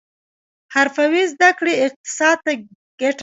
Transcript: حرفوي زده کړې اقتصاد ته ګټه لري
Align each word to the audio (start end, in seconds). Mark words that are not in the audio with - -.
حرفوي 0.73 1.23
زده 1.33 1.49
کړې 1.59 1.73
اقتصاد 1.85 2.37
ته 2.45 2.51
ګټه 3.01 3.15
لري 3.15 3.19